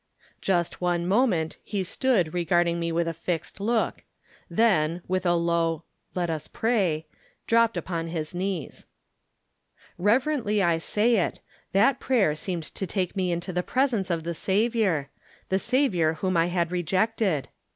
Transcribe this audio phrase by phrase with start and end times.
[0.41, 4.03] Just one moment he stood regarding me with a fixed look,
[4.49, 5.83] then, with a low
[6.15, 7.05] "let us pray,"
[7.45, 8.87] dropped upon his knees.
[9.99, 11.39] Reyerently I say it,
[11.73, 15.11] that prayer seemed to take me into the presence of the Saviour—
[15.49, 17.49] the Saviour whom I had rejected.